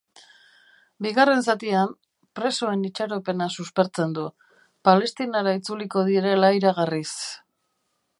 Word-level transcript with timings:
Bigarren 1.05 1.43
zatian, 1.51 1.91
presoen 2.39 2.87
itxaropena 2.89 3.49
suspertzen 3.57 4.15
du, 4.15 4.23
Palestinara 4.89 5.53
itzuliko 5.59 6.05
direla 6.09 6.51
iragarriz. 6.61 7.11